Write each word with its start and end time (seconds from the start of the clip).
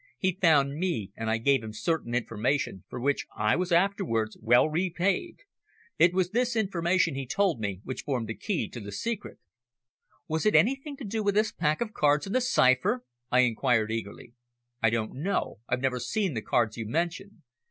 He 0.17 0.39
found 0.41 0.79
me 0.79 1.11
and 1.15 1.29
I 1.29 1.37
gave 1.37 1.61
him 1.61 1.73
certain 1.73 2.15
information 2.15 2.83
for 2.89 2.99
which 2.99 3.27
I 3.37 3.55
was 3.55 3.71
afterwards 3.71 4.35
well 4.41 4.67
repaid. 4.67 5.41
It 5.99 6.11
was 6.11 6.31
this 6.31 6.55
information, 6.55 7.13
he 7.13 7.27
told 7.27 7.59
me, 7.59 7.81
which 7.83 8.01
formed 8.01 8.25
the 8.27 8.33
key 8.33 8.67
to 8.69 8.79
the 8.79 8.91
secret." 8.91 9.37
"Was 10.27 10.43
it 10.43 10.55
anything 10.55 10.97
to 10.97 11.03
do 11.05 11.21
with 11.21 11.35
this 11.35 11.51
pack 11.51 11.81
of 11.81 11.93
cards 11.93 12.25
and 12.25 12.33
the 12.33 12.41
cipher?" 12.41 13.05
I 13.29 13.41
inquired 13.41 13.91
eagerly. 13.91 14.33
"I 14.81 14.89
don't 14.89 15.13
know, 15.17 15.59
I've 15.69 15.81
never 15.81 15.99
seen 15.99 16.33
the 16.33 16.41
cards 16.41 16.77
you 16.77 16.87
mention. 16.87 17.43